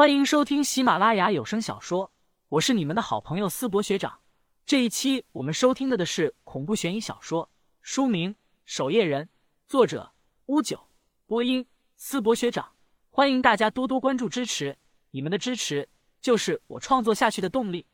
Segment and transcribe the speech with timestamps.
[0.00, 2.10] 欢迎收听喜马拉雅有声小说，
[2.48, 4.20] 我是你们的好朋友思博学长。
[4.64, 7.50] 这一期我们收听的的是恐怖悬疑小说，
[7.82, 8.32] 书名
[8.64, 9.26] 《守夜人》，
[9.68, 10.10] 作者
[10.46, 10.88] 乌九，
[11.26, 11.66] 播音
[11.96, 12.72] 思博学长。
[13.10, 14.78] 欢迎大家多多关注支持，
[15.10, 15.86] 你们的支持
[16.22, 17.86] 就是我创作下去的动力。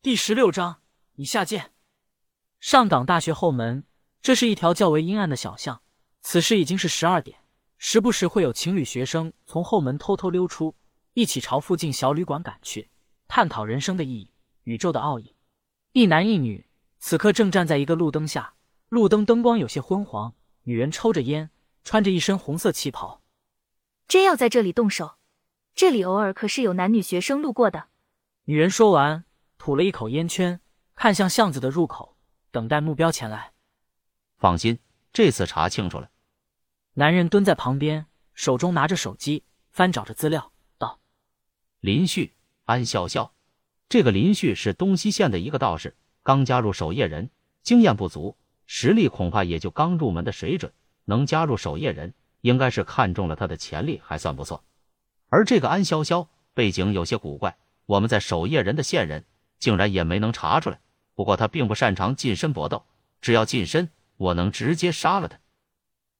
[0.00, 0.80] 第十六章，
[1.16, 1.72] 以下见。
[2.58, 3.84] 上港大学后门，
[4.22, 5.82] 这是一条较为阴暗的小巷。
[6.22, 7.38] 此时已经是十二点，
[7.76, 10.74] 时不时会有情侣学生从后门偷偷溜出。
[11.18, 12.90] 一起朝附近小旅馆赶去，
[13.26, 14.30] 探讨人生的意义、
[14.62, 15.34] 宇宙的奥义。
[15.90, 16.68] 一男一女
[17.00, 18.54] 此刻正站在一个路灯下，
[18.88, 20.36] 路灯灯光有些昏黄。
[20.62, 21.50] 女人抽着烟，
[21.82, 23.20] 穿着一身红色旗袍。
[24.06, 25.16] 真要在这里动手？
[25.74, 27.88] 这里偶尔可是有男女学生路过的。
[28.44, 29.24] 女人说完，
[29.58, 30.60] 吐了一口烟圈，
[30.94, 32.16] 看向巷子的入口，
[32.52, 33.54] 等待目标前来。
[34.36, 34.78] 放心，
[35.12, 36.10] 这次查清楚了。
[36.92, 40.52] 男人蹲在旁边，手中拿着手机，翻找着资料。
[41.80, 43.30] 林旭、安潇潇，
[43.88, 47.30] 这个林旭是东西县的一个道士，刚加入守夜人，
[47.62, 50.72] 经验不足，实力恐怕也就刚入门的水准。
[51.04, 54.64] 能加入守夜人，应该是看中了他的潜力，还算不错。
[55.28, 59.24] 而这个安潇潇背景有些古怪，我们在守夜人的线人
[59.58, 60.80] 竟然也没能查出来。
[61.14, 62.84] 不过他并不擅长近身搏斗，
[63.20, 65.38] 只要近身，我能直接杀了他。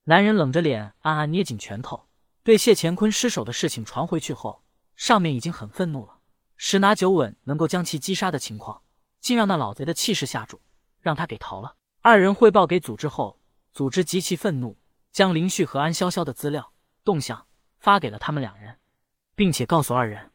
[0.05, 2.07] 男人冷着脸，暗暗捏紧拳头，
[2.43, 4.63] 对谢乾坤失手的事情传回去后。
[4.99, 6.19] 上面已经很愤怒了，
[6.57, 8.83] 十拿九稳能够将其击杀的情况，
[9.21, 10.61] 竟让那老贼的气势吓住，
[11.01, 11.77] 让他给逃了。
[12.01, 13.39] 二人汇报给组织后，
[13.73, 14.77] 组织极其愤怒，
[15.13, 16.73] 将林旭和安潇潇的资料
[17.05, 17.47] 动向
[17.79, 18.77] 发给了他们两人，
[19.37, 20.33] 并且告诉二人，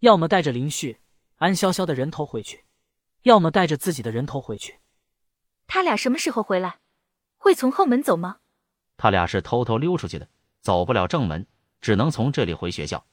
[0.00, 0.98] 要么带着林旭、
[1.36, 2.64] 安潇潇的人头回去，
[3.22, 4.80] 要么带着自己的人头回去。
[5.68, 6.80] 他俩什么时候回来？
[7.38, 8.38] 会从后门走吗？
[8.96, 10.28] 他俩是偷偷溜出去的，
[10.60, 11.46] 走不了正门，
[11.80, 13.06] 只能从这里回学校。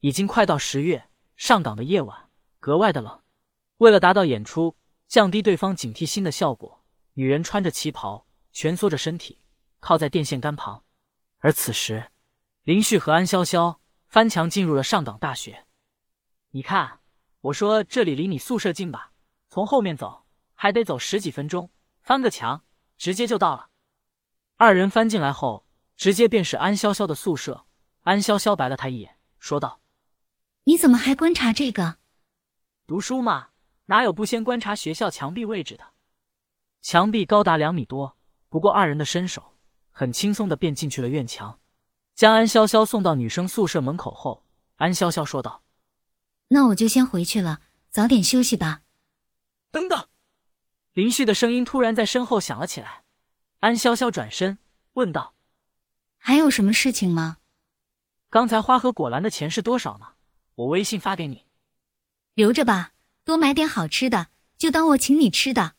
[0.00, 2.30] 已经快到十月，上港的夜晚
[2.60, 3.22] 格外的冷。
[3.78, 9.40] 为了达到演出降低对方警惕心的效果，女人穿着旗袍，蜷缩着身体，
[9.80, 10.84] 靠在电线杆旁。
[11.38, 12.10] 而此时，
[12.62, 13.76] 林旭和安潇潇
[14.08, 15.66] 翻墙进入了上港大学。
[16.50, 17.00] 你看，
[17.40, 19.12] 我说这里离你宿舍近吧？
[19.48, 21.70] 从后面走还得走十几分钟，
[22.00, 22.64] 翻个墙
[22.96, 23.68] 直接就到了。
[24.56, 27.66] 二人翻进来后，直接便是安潇潇的宿舍。
[28.02, 29.80] 安潇潇白了他一眼，说道。
[30.68, 31.98] 你怎么还观察这个？
[32.88, 33.50] 读书嘛，
[33.84, 35.84] 哪有不先观察学校墙壁位置的？
[36.82, 38.16] 墙壁高达两米多，
[38.48, 39.54] 不过二人的身手
[39.92, 41.60] 很轻松的便进去了院墙。
[42.16, 44.44] 将安潇潇送到女生宿舍门口后，
[44.74, 45.62] 安潇潇说道
[46.48, 47.60] ：“那我就先回去了，
[47.90, 48.82] 早点休息吧。”
[49.70, 50.08] 等等，
[50.94, 53.04] 林旭的声音突然在身后响了起来。
[53.60, 54.58] 安潇潇转身
[54.94, 55.36] 问道
[56.18, 57.36] ：“还有什么事情吗？
[58.30, 60.08] 刚才花和果篮的钱是多少呢？”
[60.56, 61.44] 我微信发给你，
[62.32, 62.92] 留着吧，
[63.24, 65.74] 多买点好吃的，就当我请你吃的。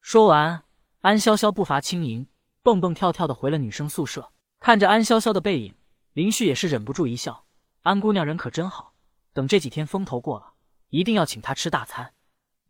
[0.00, 0.64] 说完，
[1.02, 2.26] 安潇潇步伐轻盈，
[2.60, 4.32] 蹦蹦跳跳的回了女生宿舍。
[4.58, 5.76] 看着安潇潇的背影，
[6.12, 7.46] 林旭也是忍不住一笑。
[7.82, 8.94] 安姑娘人可真好，
[9.32, 10.54] 等这几天风头过了，
[10.88, 12.14] 一定要请她吃大餐。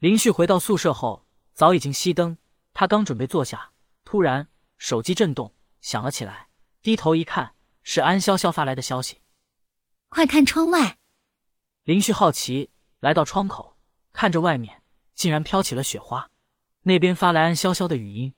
[0.01, 1.25] 林旭回到宿舍后，
[1.55, 2.37] 早已经熄灯，
[2.75, 3.71] 他刚准备坐下，
[4.05, 6.49] 突然手机震动，响了起来。
[6.83, 9.23] 低头一看，是安潇潇发来的消息
[10.11, 10.99] ：“快看窗外。”
[11.85, 13.77] 林旭好奇来到窗口，
[14.11, 14.81] 看着外面
[15.15, 16.31] 竟然飘起了雪花。
[16.85, 18.33] 那边发来安潇潇的语音：“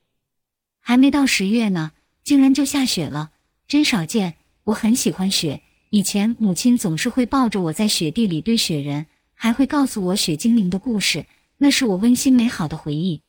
[0.83, 1.93] 还没到十月呢，
[2.25, 3.31] 竟然就下雪了，
[3.69, 4.39] 真少见。
[4.65, 11.27] 我很喜欢雪，以前母亲总是会抱着我在雪地里堆雪人，还会告诉我雪精灵的故事，
[11.59, 13.23] 那是我温馨美好的回忆。”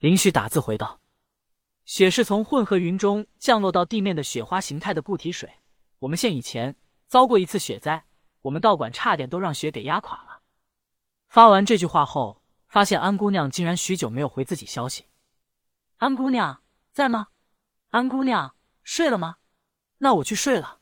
[0.00, 0.98] 林旭打字回道
[1.86, 5.48] ：“雪是从混合云中降落到地面的雪花形态的固体水。
[6.00, 6.74] 我们县以前
[7.06, 8.02] 遭过一次雪灾。”
[8.42, 10.42] 我们道馆差点都让雪给压垮了。
[11.28, 15.06] 发完这句话后，发现安姑娘竟然许久没有回自己消息。
[15.96, 16.62] 安姑娘
[16.92, 17.28] 在吗？
[17.90, 19.36] 安姑娘睡了吗？
[19.98, 20.78] 那我去睡了。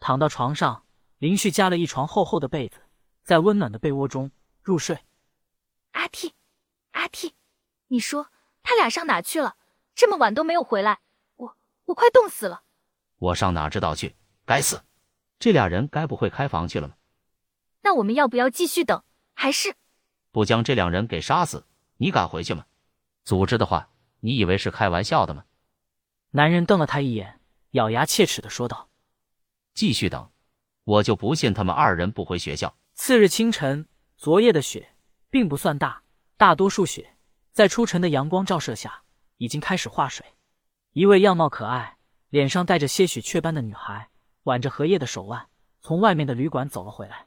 [0.00, 0.86] 躺到床上，
[1.18, 2.78] 林旭加了一床厚厚的被子，
[3.22, 4.30] 在温暖的被窝中
[4.62, 4.98] 入睡。
[5.92, 6.32] 阿嚏
[6.92, 7.32] 阿嚏
[7.88, 8.28] 你说
[8.62, 9.56] 他俩上哪去了？
[9.94, 11.00] 这么晚都没有回来，
[11.36, 12.62] 我我快冻死了。
[13.18, 14.16] 我上哪知道去？
[14.46, 14.82] 该死！
[15.42, 16.94] 这俩人该不会开房去了吗？
[17.80, 19.02] 那我们要不要继续等？
[19.34, 19.74] 还是
[20.30, 21.66] 不将这两人给杀死？
[21.96, 22.64] 你敢回去吗？
[23.24, 23.88] 组织的话，
[24.20, 25.42] 你以为是开玩笑的吗？
[26.30, 27.40] 男人瞪了他一眼，
[27.72, 28.88] 咬牙切齿的说道
[29.74, 30.30] ：“继续等，
[30.84, 34.94] 我就不信他们二人不回学校。”次日清晨，昨夜的雪
[35.28, 36.04] 并不算大，
[36.36, 37.16] 大多数雪
[37.50, 39.02] 在初晨的阳光照射下
[39.38, 40.24] 已经开始化水。
[40.92, 41.96] 一位样貌可爱、
[42.28, 44.08] 脸上带着些许雀斑的女孩。
[44.44, 45.48] 挽着荷叶的手腕，
[45.80, 47.26] 从外面的旅馆走了回来。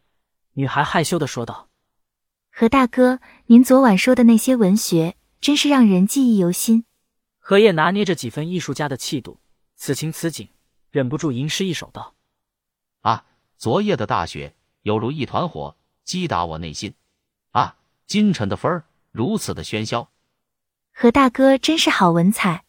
[0.54, 1.70] 女孩害羞的说道
[2.52, 6.86] ：“何大哥，您昨晚说的那些文学，真是让人记忆犹新。”
[7.40, 9.40] 荷叶拿捏着几分艺术家的气度，
[9.76, 10.50] 此情此景，
[10.92, 12.16] 忍不住吟诗一首道
[13.02, 13.26] ：“啊，
[13.58, 16.94] 昨夜的大雪犹如一团火，击打我内心。
[17.52, 17.78] 啊，
[18.08, 20.10] 今晨的风儿如此的喧嚣。”
[20.92, 22.64] 何大哥真是好文采。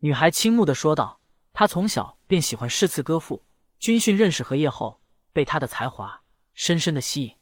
[0.00, 1.20] 女孩倾慕的说道
[1.52, 3.42] ：“她从小便喜欢诗词歌赋。
[3.78, 5.00] 军训认识何叶后，
[5.32, 6.22] 被他的才华。”
[6.54, 7.36] 深深的吸引。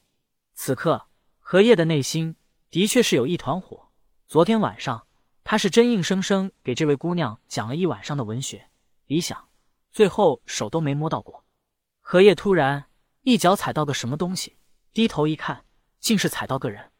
[0.53, 1.07] 此刻，
[1.39, 2.35] 荷叶的内心
[2.69, 3.87] 的确是有一团火。
[4.27, 5.07] 昨天晚上，
[5.45, 8.69] 他是真硬生生给这位姑娘讲了一晚上的文学
[9.07, 9.47] 理想，
[9.89, 11.45] 最后手都没摸到过。
[12.01, 12.87] 荷叶突然
[13.21, 14.57] 一脚踩到个什么东西，
[14.91, 15.63] 低头一看，
[16.01, 16.91] 竟是踩到个人。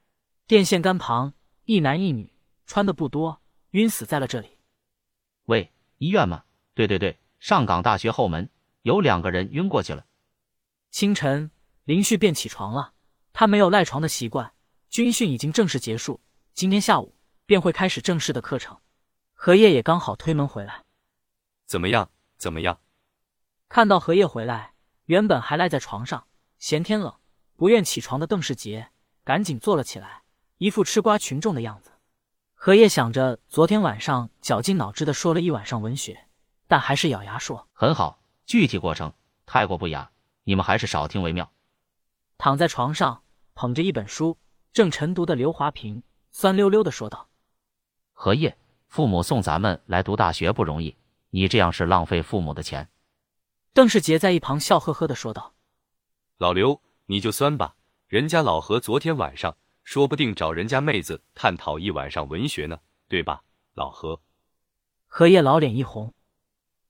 [0.48, 1.34] 电线杆旁，
[1.66, 2.32] 一男一女，
[2.66, 3.42] 穿的不多，
[3.72, 4.58] 晕死在了这里。
[5.48, 6.46] 喂，医院吗？
[6.74, 8.50] 对对对，上港大学后门
[8.86, 10.06] 有两个人晕过去了。
[10.92, 11.50] 清晨。
[11.86, 12.94] 林旭便起床了，
[13.32, 14.54] 他没有赖床的习惯。
[14.90, 16.20] 军训已经正式结束，
[16.56, 17.16] 今天下午
[17.46, 18.80] 便会开始正式的课程。
[19.36, 20.84] 荷叶也刚好推门回来，
[21.68, 22.10] 怎么样？
[22.38, 22.80] 怎么样？
[23.70, 24.74] 看到荷叶回来，
[25.06, 26.26] 原本还赖在床上
[26.58, 27.14] 嫌天冷
[27.56, 28.90] 不愿起床的邓世杰
[29.24, 30.24] 赶紧坐了起来，
[30.58, 31.92] 一副吃瓜群众的样子。
[32.56, 36.28] 荷叶想着昨天晚上绞尽脑汁的说了一晚上文学，
[36.68, 39.14] 但还是咬牙说：“很好，具体过程
[39.46, 40.12] 太过不雅，
[40.44, 41.52] 你们还是少听为妙。”
[42.38, 44.38] 躺在床上，捧着一本书，
[44.74, 47.30] 正晨读的刘华平酸溜溜的说道
[48.12, 48.58] ：“何叶，
[48.88, 50.98] 父母送咱们来读大学不容易，
[51.30, 52.90] 你这样是浪费父母的钱。”
[53.74, 55.54] 邓世杰在一旁笑呵呵的说道
[56.38, 57.76] ：“老刘，你就酸吧，
[58.08, 63.44] 人家老何昨天晚上说不定找人家妹子探讨一晚上文学呢，对吧？
[63.74, 64.22] 老何。”
[65.08, 66.14] 荷叶老脸一红：“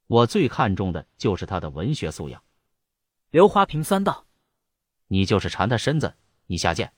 [0.07, 2.41] 我最看重的就是他的文学素养。”
[3.31, 4.25] 刘华平酸道。
[5.07, 6.15] 你就是馋他身子，
[6.47, 6.91] 你下贱。